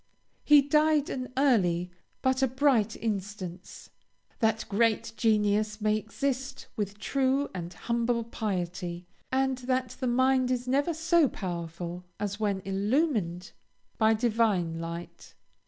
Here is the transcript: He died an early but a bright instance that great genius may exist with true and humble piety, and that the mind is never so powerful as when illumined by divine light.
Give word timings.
He 0.43 0.63
died 0.63 1.11
an 1.11 1.31
early 1.37 1.91
but 2.23 2.41
a 2.41 2.47
bright 2.47 2.95
instance 2.95 3.91
that 4.39 4.65
great 4.67 5.13
genius 5.15 5.79
may 5.79 5.95
exist 5.95 6.65
with 6.75 6.97
true 6.97 7.51
and 7.53 7.71
humble 7.71 8.23
piety, 8.23 9.05
and 9.31 9.59
that 9.59 9.89
the 9.99 10.07
mind 10.07 10.49
is 10.49 10.67
never 10.67 10.95
so 10.95 11.29
powerful 11.29 12.03
as 12.19 12.39
when 12.39 12.61
illumined 12.65 13.51
by 13.99 14.15
divine 14.15 14.79
light. 14.79 15.35